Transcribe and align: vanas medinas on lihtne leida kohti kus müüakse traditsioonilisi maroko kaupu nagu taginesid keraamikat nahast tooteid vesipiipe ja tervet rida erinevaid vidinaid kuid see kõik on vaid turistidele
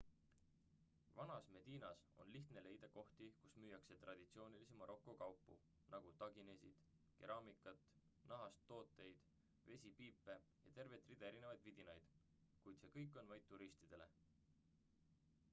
vanas 1.17 1.43
medinas 1.57 1.99
on 2.23 2.29
lihtne 2.35 2.61
leida 2.67 2.87
kohti 2.95 3.27
kus 3.41 3.53
müüakse 3.65 3.97
traditsioonilisi 4.05 4.79
maroko 4.79 5.13
kaupu 5.19 5.59
nagu 5.91 6.15
taginesid 6.23 6.81
keraamikat 7.21 7.85
nahast 8.33 8.65
tooteid 8.73 9.29
vesipiipe 9.69 10.39
ja 10.65 10.75
tervet 10.81 11.09
rida 11.13 11.31
erinevaid 11.33 11.65
vidinaid 11.69 12.09
kuid 12.67 12.83
see 12.83 12.93
kõik 12.99 13.23
on 13.25 13.33
vaid 13.37 13.49
turistidele 13.55 14.13